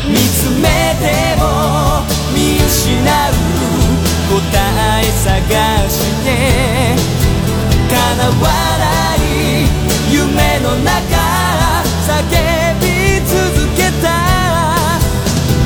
[0.08, 0.66] 見つめ
[0.98, 1.06] て
[1.38, 1.42] も
[2.34, 3.32] 見失う。
[4.32, 4.34] 答
[4.98, 5.94] え探し
[6.24, 7.21] て
[8.12, 9.18] 叶わない
[10.12, 10.92] 夢の中
[12.06, 12.10] 叫
[12.78, 12.84] び
[13.24, 13.32] 続
[13.74, 14.06] けた。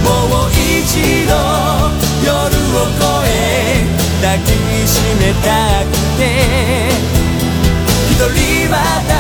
[0.05, 0.07] も
[0.47, 1.35] う一度
[2.25, 3.83] 夜を越え
[4.23, 4.47] 抱き
[4.87, 5.47] しめた
[5.87, 6.23] くて。
[8.13, 8.75] 一人ま
[9.09, 9.11] た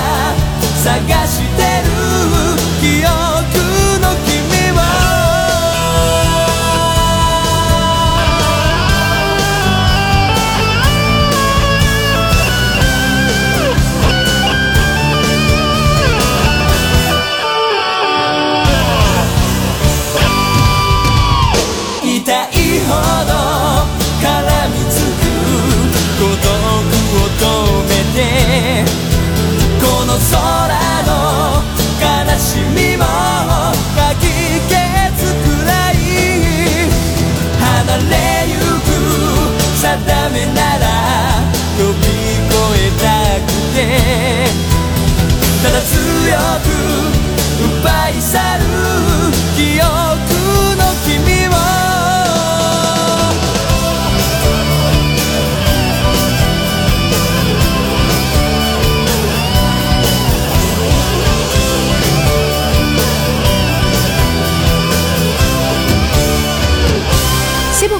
[0.85, 0.87] 探
[1.27, 2.56] してる。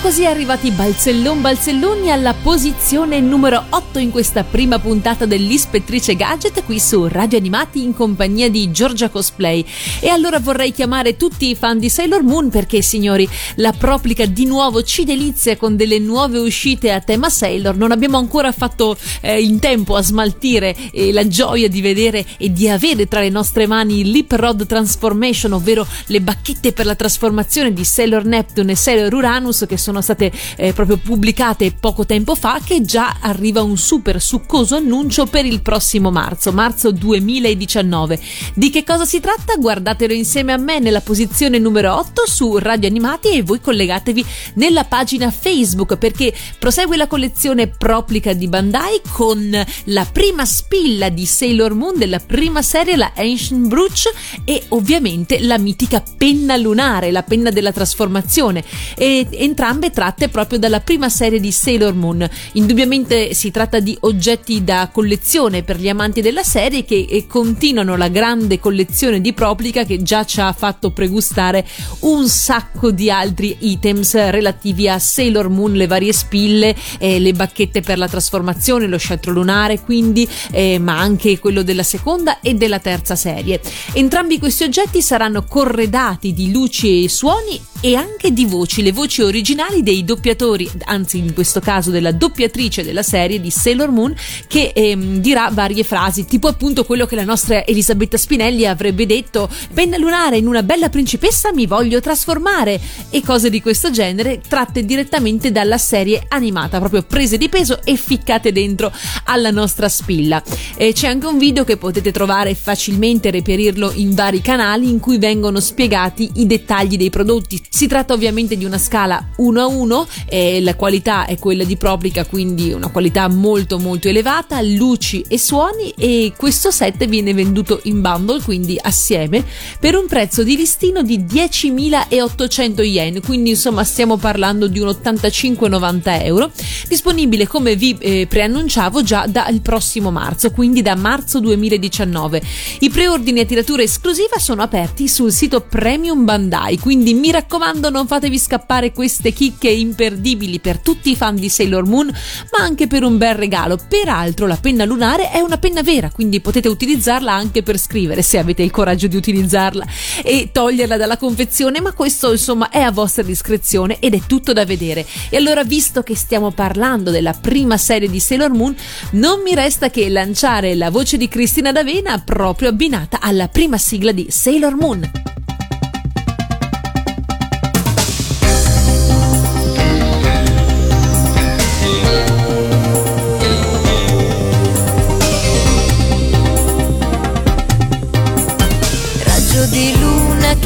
[0.07, 6.79] Così arrivati balzellon balzelloni alla posizione numero 8 in questa prima puntata dell'Ispettrice Gadget qui
[6.79, 9.65] su Radio Animati in compagnia di Giorgia Cosplay.
[9.99, 14.45] E allora vorrei chiamare tutti i fan di Sailor Moon perché signori la Proplica di
[14.45, 17.77] nuovo ci delizia con delle nuove uscite a tema Sailor.
[17.77, 22.53] Non abbiamo ancora fatto eh, in tempo a smaltire eh, la gioia di vedere e
[22.53, 27.83] di avere tra le nostre mani Rod Transformation, ovvero le bacchette per la trasformazione di
[27.83, 32.83] Sailor Neptune e Sailor Uranus che sono state eh, proprio pubblicate poco tempo fa che
[32.83, 38.19] già arriva un super succoso annuncio per il prossimo marzo, marzo 2019.
[38.55, 39.57] Di che cosa si tratta?
[39.57, 44.25] Guardatelo insieme a me nella posizione numero 8 su Radio Animati e voi collegatevi
[44.55, 51.27] nella pagina Facebook perché prosegue la collezione Proplica di Bandai con la prima spilla di
[51.27, 54.11] Sailor Moon della prima serie, la Ancient Brooch
[54.45, 58.65] e ovviamente la mitica penna lunare, la penna della trasformazione
[58.97, 62.29] e entrambe tratte proprio dalla prima serie di Sailor Moon.
[62.53, 67.97] Indubbiamente si tratta di oggetti da collezione per gli amanti della serie che eh, continuano
[67.97, 71.67] la grande collezione di Proplica che già ci ha fatto pregustare
[72.01, 77.81] un sacco di altri items relativi a Sailor Moon, le varie spille, eh, le bacchette
[77.81, 82.79] per la trasformazione, lo scettro lunare, quindi, eh, ma anche quello della seconda e della
[82.79, 83.61] terza serie.
[83.93, 89.23] Entrambi questi oggetti saranno corredati di luci e suoni e anche di voci, le voci
[89.23, 94.15] originali dei doppiatori, anzi in questo caso della doppiatrice della serie di Sailor Moon
[94.47, 99.49] che ehm, dirà varie frasi, tipo appunto quello che la nostra Elisabetta Spinelli avrebbe detto
[99.73, 104.85] penna lunare in una bella principessa mi voglio trasformare e cose di questo genere tratte
[104.85, 108.93] direttamente dalla serie animata, proprio prese di peso e ficcate dentro
[109.25, 110.43] alla nostra spilla.
[110.77, 115.19] E c'è anche un video che potete trovare facilmente reperirlo in vari canali in cui
[115.19, 117.63] vengono spiegati i dettagli dei prodotti.
[117.69, 121.77] Si tratta ovviamente di una scala 1 a 1 e la qualità è quella di
[121.77, 127.81] Proplica, quindi una qualità molto molto elevata, luci e suoni e questo set viene venduto
[127.85, 129.45] in bundle, quindi assieme,
[129.79, 136.25] per un prezzo di listino di 10.800 yen, quindi insomma stiamo parlando di un 85-90
[136.25, 136.51] euro,
[136.89, 142.43] disponibile come vi eh, preannunciavo già dal prossimo marzo, quindi da marzo 2019.
[142.81, 148.07] I preordini a tiratura esclusiva sono aperti sul sito Premium Bandai, quindi mi raccomando non
[148.07, 153.03] fatevi scappare queste chicche imperdibili per tutti i fan di Sailor Moon, ma anche per
[153.03, 153.79] un bel regalo.
[153.89, 158.39] Peraltro la penna lunare è una penna vera, quindi potete utilizzarla anche per scrivere se
[158.39, 159.87] avete il coraggio di utilizzarla
[160.23, 164.65] e toglierla dalla confezione, ma questo insomma è a vostra discrezione ed è tutto da
[164.65, 165.07] vedere.
[165.31, 168.75] E allora visto che stiamo parlando della prima serie di Sailor Moon,
[169.13, 174.13] non mi resta che lanciare la voce di Cristina D'Avena proprio abbinata alla prima sigla
[174.13, 175.46] di Sailor Moon.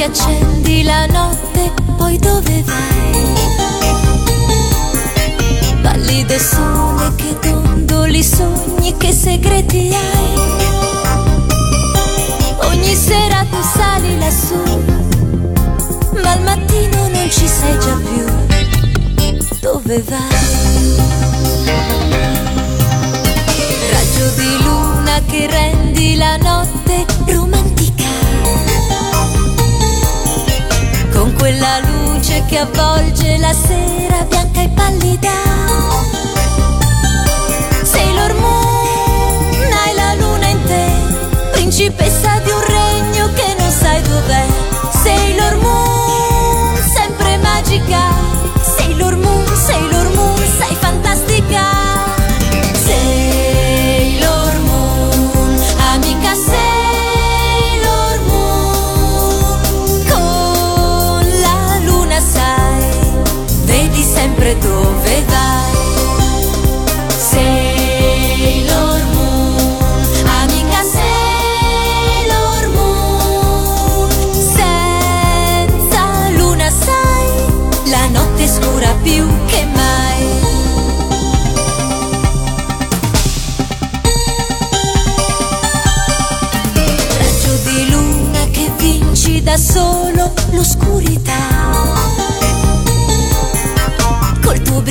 [0.01, 3.35] Che accendi la notte, poi dove vai?
[5.83, 10.41] Pallido sole che dondoli sogni, che segreti hai?
[12.69, 14.63] Ogni sera tu sali lassù,
[16.23, 18.25] ma al mattino non ci sei già più.
[19.61, 20.97] Dove vai?
[23.91, 26.80] Raggio di luna che rendi la notte
[31.41, 35.33] quella luce che avvolge la sera bianca e pallida.
[37.83, 40.85] Sailor Moon, hai la luna in te,
[41.53, 44.47] principessa di un regno che non sai dov'è.
[45.03, 48.03] Sailor Moon, sempre magica.
[48.77, 50.00] Sailor Moon, Sailor Moon,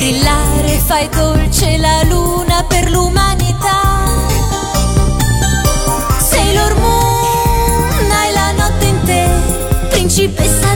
[0.00, 3.82] brillare, fai dolce la luna per l'umanità.
[6.18, 9.28] Sailor Moon, hai la notte in te,
[9.90, 10.69] principessa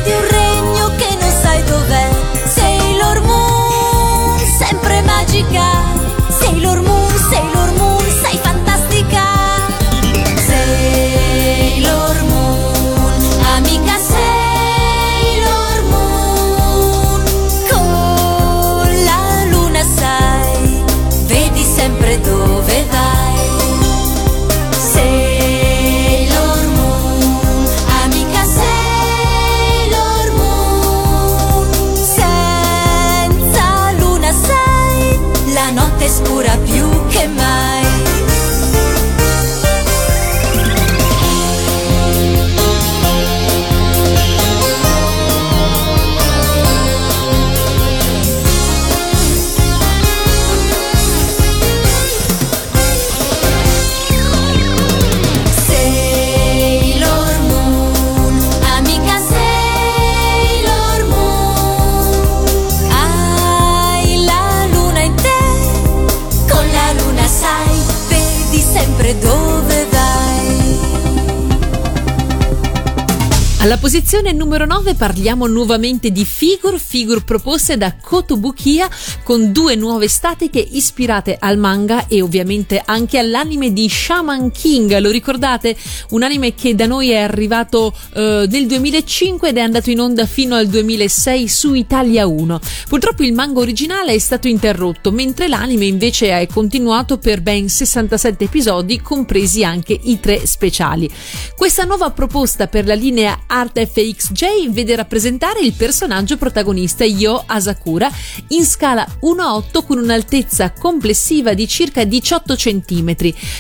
[73.95, 78.91] posizione numero 9 parliamo nuovamente di figure, figure proposte da Kotobukiya
[79.23, 84.99] con due nuove statiche ispirate al manga e ovviamente anche all'anime di Shaman King.
[84.99, 85.77] Lo ricordate?
[86.11, 90.27] Un anime che da noi è arrivato eh, nel 2005 ed è andato in onda
[90.27, 92.61] fino al 2006 su Italia 1.
[92.89, 98.43] Purtroppo il manga originale è stato interrotto, mentre l'anime invece è continuato per ben 67
[98.43, 101.09] episodi, compresi anche i tre speciali.
[101.57, 108.11] Questa nuova proposta per la linea Art FXJ vede rappresentare il personaggio protagonista Yo Asakura
[108.49, 113.17] in scala 1-8 con un'altezza complessiva di circa 18 cm.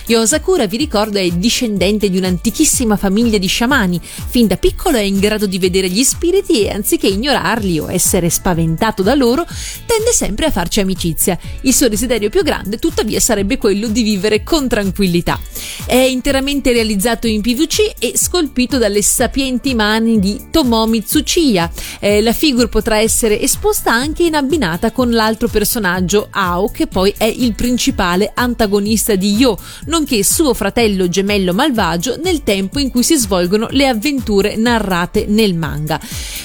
[0.06, 4.00] Yo Asakura, vi ricordo, è discendente di un'antichissima famiglia di sciamani.
[4.02, 8.30] Fin da piccolo è in grado di vedere gli spiriti e anziché ignorarli o essere
[8.30, 9.44] spaventato da loro,
[9.86, 11.38] tende sempre a farci amicizia.
[11.62, 15.38] Il suo desiderio più grande, tuttavia, sarebbe quello di vivere con tranquillità.
[15.86, 21.70] È interamente realizzato in PVC e scolpito dalle sapienti mani di Tomomi Tsuchiya.
[22.00, 27.12] Eh, la figure potrà essere esposta anche in abbinata con l'altro personaggio, Ao, che poi
[27.16, 29.56] è il principale antagonista di Yo,
[29.86, 35.54] nonché suo fratello gemello malvagio nel tempo in cui si svolgono le avventure narrate nel
[35.54, 36.00] manga.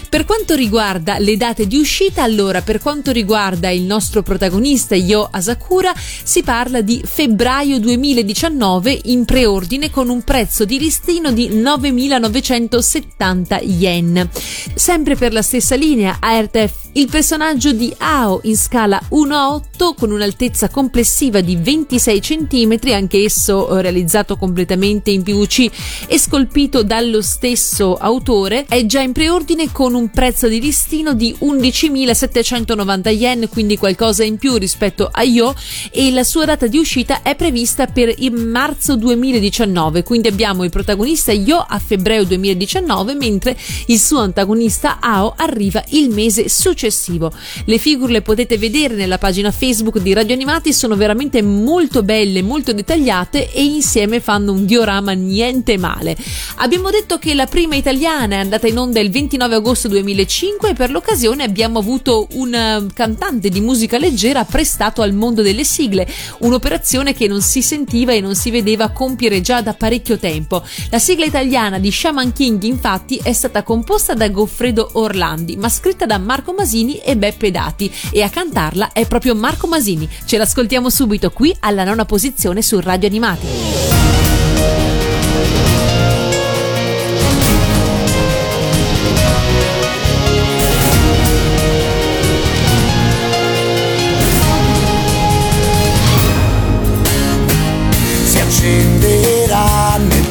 [0.09, 5.27] Per quanto riguarda le date di uscita, allora per quanto riguarda il nostro protagonista Yo
[5.29, 13.48] Asakura, si parla di febbraio 2019 in preordine con un prezzo di listino di 9.970
[13.57, 14.29] yen.
[14.73, 19.93] Sempre per la stessa linea, ARTF il personaggio di Ao in scala 1 a 8
[19.93, 25.69] con un'altezza complessiva di 26 cm, anche esso eh, realizzato completamente in PVC
[26.07, 31.35] e scolpito dallo stesso autore, è già in preordine con un prezzo di listino di
[31.39, 35.53] 11.790 yen, quindi qualcosa in più rispetto a Yo
[35.91, 40.71] e la sua data di uscita è prevista per il marzo 2019, quindi abbiamo il
[40.71, 43.38] protagonista Yo a febbraio 2019 mentre
[43.87, 47.31] il suo antagonista Ao arriva il mese successivo.
[47.65, 52.41] Le figure le potete vedere nella pagina Facebook di Radio Animati, sono veramente molto belle,
[52.41, 56.15] molto dettagliate e insieme fanno un diorama niente male.
[56.57, 60.73] Abbiamo detto che la prima italiana è andata in onda il 29 agosto 2005 e
[60.73, 66.07] per l'occasione abbiamo avuto un eh, cantante di musica leggera prestato al mondo delle sigle,
[66.39, 70.63] un'operazione che non si sentiva e non si vedeva compiere già da parecchio tempo.
[70.89, 76.05] La sigla italiana di Shaman King infatti è stata composta da Goffredo Orlandi, ma scritta
[76.05, 80.07] da Marco Masini e Beppe Dati e a cantarla è proprio Marco Masini.
[80.25, 83.89] Ce l'ascoltiamo subito qui alla nona posizione su Radio Animati.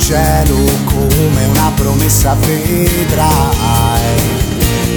[0.08, 0.77] cielo
[1.28, 3.16] come una promessa vedrai.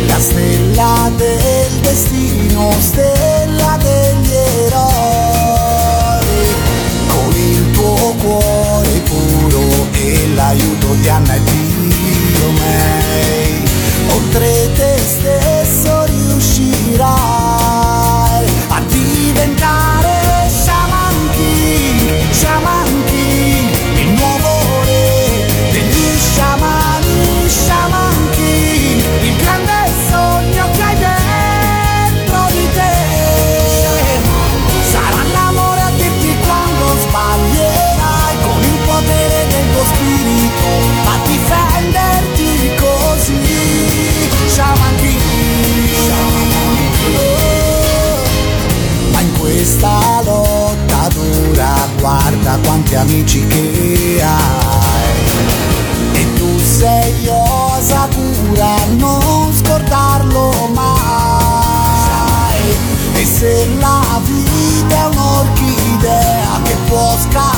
[0.07, 4.33] La stella del destino, stella degli
[4.65, 6.25] eroi.
[7.07, 13.63] Con il tuo cuore puro e l'aiuto di Anna e Dio May
[14.13, 17.05] oltre te stesso riuscirai
[18.69, 22.31] a diventare Shaman King,
[52.61, 55.15] tanti amici che hai.
[56.13, 62.59] E tu sei Osakura, non scordarlo mai.
[63.13, 67.50] E se la vita è un'orchidea che può scaldarti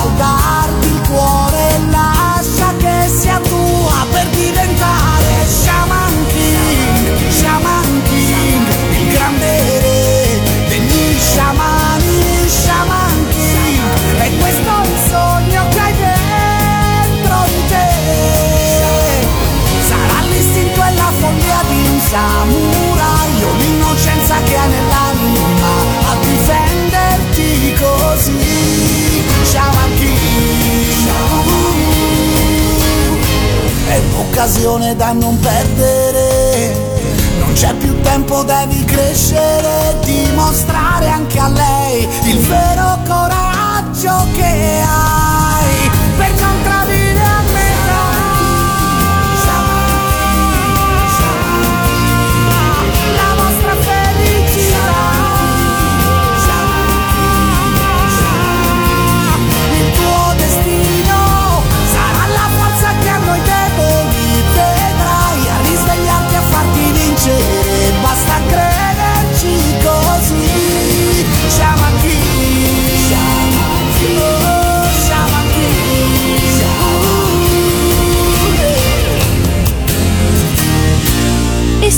[34.34, 36.76] un'occasione da non perdere.
[37.38, 45.23] Non c'è più tempo, devi crescere, dimostrare anche a lei il vero coraggio che hai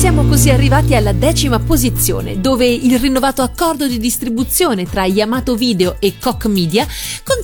[0.05, 5.95] siamo così arrivati alla decima posizione, dove il rinnovato accordo di distribuzione tra Yamato Video
[5.99, 6.85] e Koch Media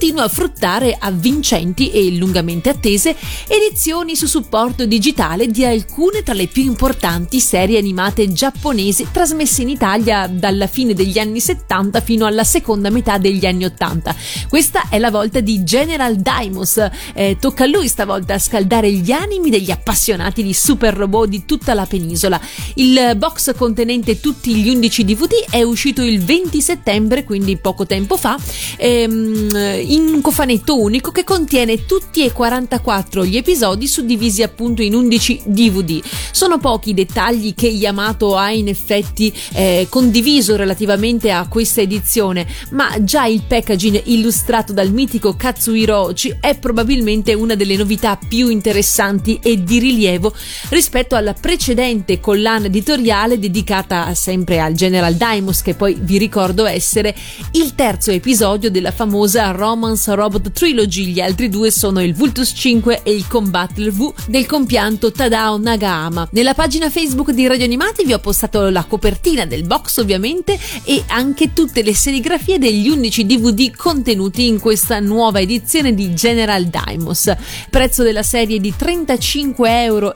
[0.02, 3.16] continua a fruttare avvincenti e lungamente attese
[3.48, 9.70] edizioni su supporto digitale di alcune tra le più importanti serie animate giapponesi trasmesse in
[9.70, 14.16] Italia dalla fine degli anni 70 fino alla seconda metà degli anni 80.
[14.50, 16.84] Questa è la volta di General Daimos.
[17.14, 21.76] Eh, tocca a lui stavolta scaldare gli animi degli appassionati di super robot di tutta
[21.76, 22.42] la penisola.
[22.74, 28.18] Il box contenente tutti gli 11 DVD è uscito il 20 settembre, quindi poco tempo
[28.18, 28.36] fa,
[28.78, 34.96] ehm, in un cofanetto unico che contiene tutti e 44 gli episodi suddivisi appunto in
[34.96, 36.02] 11 DVD.
[36.32, 42.48] Sono pochi i dettagli che Yamato ha in effetti eh, condiviso relativamente a questa edizione,
[42.72, 48.48] ma già il packaging illustrato dal mitico Katsuhiro Ochi è probabilmente una delle novità più
[48.48, 50.34] interessanti e di rilievo
[50.70, 57.14] rispetto alla precedente collana editoriale dedicata sempre al General Daimos, che poi vi ricordo essere
[57.54, 61.06] il terzo episodio della famosa Romance Robot Trilogy.
[61.06, 66.30] Gli altri due sono il Vultus 5 e il Combattle V del compianto Tadao Nagahama.
[66.34, 71.04] Nella pagina Facebook di Radio Animati vi ho postato la copertina del box ovviamente e
[71.08, 77.34] anche tutte le serigrafie degli 11 DVD contenuti in questa nuova edizione di General Daimos.
[77.72, 80.14] Prezzo della serie di 35,99 euro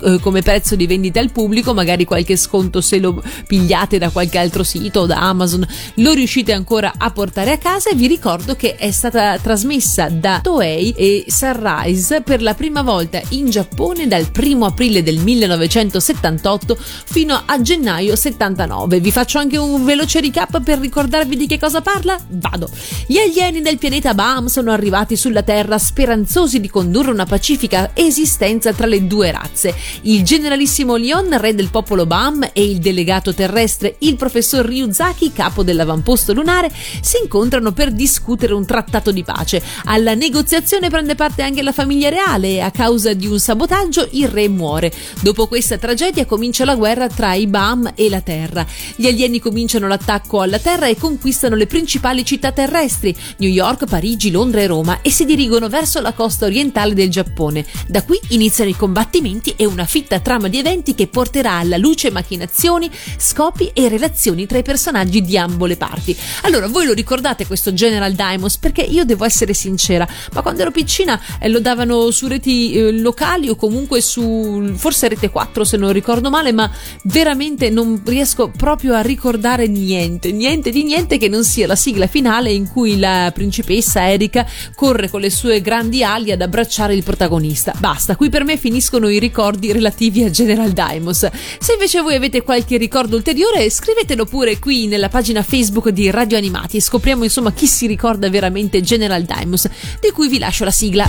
[0.00, 4.38] eh, come prezzo di vendita al pubblico, magari qualche sconto se lo pigliate da qualche
[4.38, 8.56] altro sito o da Amazon, lo riuscite ancora a portare a casa e vi ricordo
[8.56, 14.28] che è stata trasmessa da Toei e Sunrise per la prima volta in Giappone dal
[14.36, 19.00] 1 aprile del 1978 fino a gennaio 79.
[19.00, 22.18] Vi faccio anche un veloce recap per ricordarvi di che cosa parla?
[22.28, 22.68] Vado.
[23.06, 28.72] Gli alieni del pianeta Baam sono arrivati sulla Terra speranzosi di condurre una pacifica esistenza
[28.72, 29.74] tra le due razze.
[30.02, 35.62] Il generalissimo Leon, re del popolo Baam, e il delegato terrestre, il professor Ryuzaki, capo
[35.62, 36.70] dell'avamposto lunare,
[37.00, 39.62] si incontrano per discutere un trattato di pace.
[39.84, 44.28] Alla negoziazione prende parte anche la famiglia reale e a causa di un sabotaggio il
[44.28, 44.92] re muore.
[45.20, 48.66] Dopo questa tragedia comincia la guerra tra i Baam e la Terra.
[48.96, 54.30] Gli alieni cominciano l'attacco alla Terra e conquistano le principali città terrestri, New York, Parigi,
[54.30, 57.64] Londra e Roma, e si dirigono verso la costa orientale del Giappone.
[57.86, 62.10] Da qui iniziano i combattimenti e una fitta trama di eventi che porterà alla luce
[62.10, 66.16] macchinazioni, scopi e relazioni tra i personaggi di ambo le parti.
[66.42, 68.58] Allora, voi lo ricordate questo General Daimos?
[68.58, 72.92] Perché io devo essere sincera, ma quando ero piccina eh, lo davano su reti eh,
[72.92, 76.70] locali o comunque su forse rete 4 se non ricordo male, ma
[77.04, 82.06] veramente non riesco proprio a ricordare niente, niente di niente che non sia la sigla
[82.06, 84.46] finale in cui la principessa Erika
[84.76, 87.74] corre con le sue grandi ali ad abbracciare il protagonista.
[87.78, 91.28] Basta, qui per me finiscono i ricordi relativi a General Daimos.
[91.58, 96.36] Se invece voi avete qualche ricordo ulteriore, scrivetelo pure qui nella pagina Facebook di Radio
[96.36, 99.69] Animati e scopriamo insomma chi si ricorda veramente General Daimos,
[99.99, 101.07] di cui vi lascio la sigla.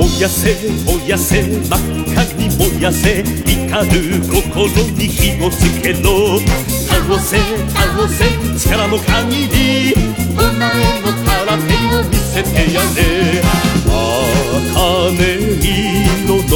[0.00, 1.80] 燃やせ燃やせ真っ
[2.12, 6.38] 赤に燃やせ怒る心に火をつけろ
[6.88, 7.38] 倒せ
[7.70, 8.24] 倒せ
[8.58, 9.94] 力の限り
[10.32, 13.42] お前の空手を見せてやれ
[14.74, 15.20] 茜
[16.24, 16.52] 色の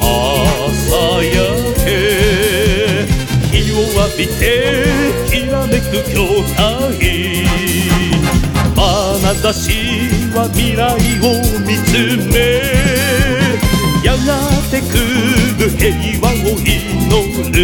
[0.00, 3.05] 朝焼 け
[3.51, 4.85] 日を浴びて
[5.29, 7.41] きらめく筐体
[9.21, 9.71] 眼差し
[10.33, 11.25] は未来を
[11.65, 11.89] 見つ
[12.33, 12.35] め
[14.03, 14.39] やが
[14.71, 14.83] て来
[15.59, 16.71] る平和を祈
[17.51, 17.55] る。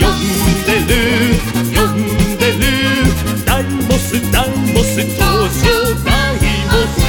[0.00, 0.18] 呼ん
[0.66, 0.92] でる
[1.74, 1.96] 呼ん
[2.38, 2.60] でる。
[3.46, 5.22] ダイモスダイモス東
[5.62, 5.70] 証
[6.04, 6.36] ダイ
[6.66, 7.04] モス。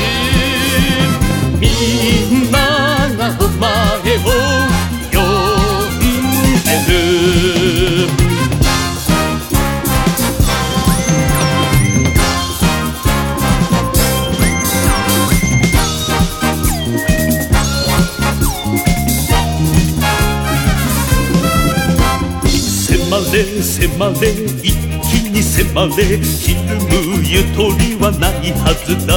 [25.76, 26.90] 気に迫れひるむ
[27.22, 29.12] ゆとりはないはずだ。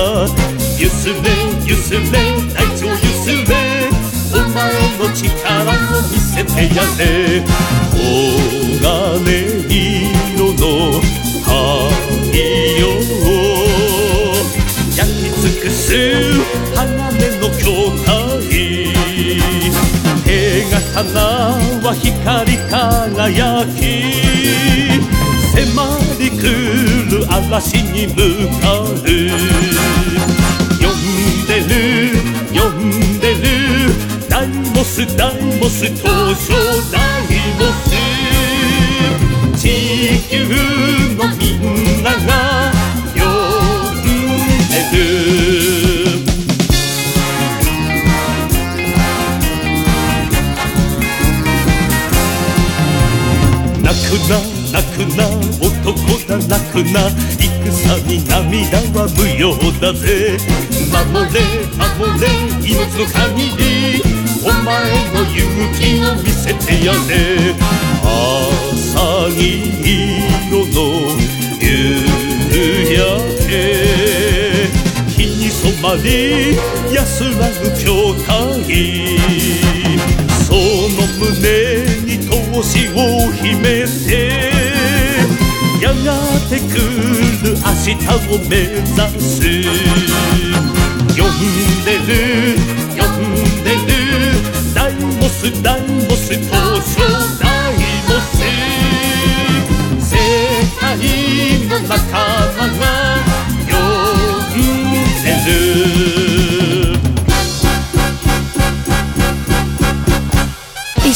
[0.76, 1.14] ゆすれ
[1.64, 2.00] ゆすれ
[2.52, 3.54] 大地をゆすれ
[4.34, 4.58] お前
[4.98, 5.22] の力
[5.62, 7.44] を見せてやれ。
[7.94, 7.96] 黄
[8.82, 9.70] 金
[10.34, 10.62] 色の
[11.44, 11.48] 太
[12.78, 12.82] 陽
[14.96, 15.86] 焼き尽くす
[16.74, 16.76] 鋼
[17.38, 17.66] の筐
[18.04, 18.08] 体。
[20.24, 20.28] 手
[20.94, 21.06] 刀
[21.86, 23.78] は光り輝き。
[25.54, 25.56] 迫
[26.18, 26.32] り来
[27.10, 28.14] る嵐に向
[28.60, 28.84] かう。
[30.78, 30.96] 呼ん
[31.46, 31.72] でる
[32.52, 33.36] 呼んでる。
[34.28, 36.46] ダイモスダイモス登場
[36.92, 37.90] ダイモス。
[39.58, 39.64] 地
[40.28, 40.32] 球
[41.16, 42.72] のみんなが
[43.14, 43.20] 呼
[43.94, 44.04] ん
[44.70, 44.98] でる。
[54.08, 55.26] くな泣くな
[55.58, 55.74] 男
[56.28, 57.10] だ泣くな
[57.40, 59.50] 戦に涙は無用
[59.80, 60.38] だぜ。
[60.92, 61.40] 守れ
[61.74, 62.24] 守れ
[62.62, 63.62] 命の限り
[64.44, 64.70] お前
[65.12, 65.42] の勇
[65.74, 67.58] 気を見せてやれ。
[68.04, 69.42] 朝に
[70.46, 70.78] 色の
[71.58, 71.66] 夕
[72.94, 73.02] 焼
[73.48, 73.50] け。
[75.08, 76.06] 日に染まり
[76.94, 79.18] 安らぐ筐体
[80.46, 80.58] その
[81.18, 81.34] 胸
[82.06, 82.96] に闘志を
[83.32, 84.37] 秘めて
[86.48, 87.96] てくる明日
[88.26, 88.88] を目指
[89.20, 89.36] す。
[91.14, 91.36] 呼ん
[91.84, 92.08] でる
[92.96, 93.20] 呼ん
[93.64, 93.88] でる。
[94.74, 96.88] ダイモスダイモス登場
[97.38, 97.72] ダイ
[98.06, 98.32] モス
[100.00, 100.16] 世
[100.80, 100.86] 界
[101.68, 101.96] の仲
[102.56, 102.97] 間が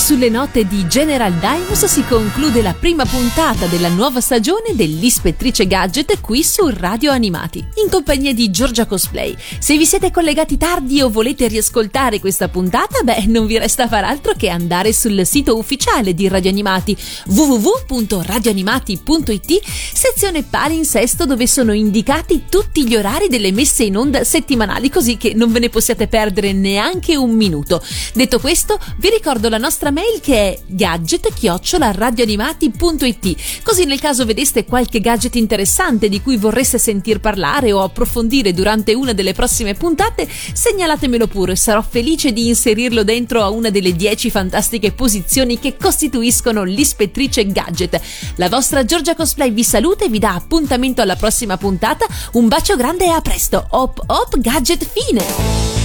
[0.02, 6.20] sulle note di General Dimus si conclude la prima puntata della nuova stagione dell'Ispettrice Gadget
[6.20, 9.36] qui su Radio Animati, in compagnia di Giorgia Cosplay.
[9.60, 14.02] Se vi siete collegati tardi o volete riascoltare questa puntata, beh, non vi resta far
[14.02, 16.96] altro che andare sul sito ufficiale di Radio Animati
[17.26, 25.16] www.radioanimati.it, sezione palinsesto dove sono indicati tutti gli orari delle messe in onda settimanali così
[25.16, 27.80] che non ve ne possiate perdere neanche un minuto.
[28.14, 35.00] Detto questo, vi ricordo la nostra mail che è gadget-radioanimati.it così nel caso vedeste qualche
[35.00, 41.26] gadget interessante di cui vorreste sentir parlare o approfondire durante una delle prossime puntate, segnalatemelo
[41.26, 47.46] pure, sarò felice di inserirlo dentro a una delle 10 fantastiche posizioni che costituiscono l'ispettrice
[47.46, 48.00] gadget.
[48.36, 52.06] La vostra Giorgia Cosplay vi saluta e vi dà appuntamento alla prossima puntata.
[52.32, 53.66] Un bacio grande e a presto.
[53.70, 55.81] Hop hop gadget fine!